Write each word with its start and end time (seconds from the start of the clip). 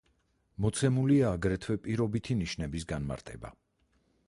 მოცემულია 0.63 1.27
აგრეთვე 1.35 1.77
პირობითი 1.85 2.39
ნიშნების 2.41 2.91
განმარტება. 2.95 3.53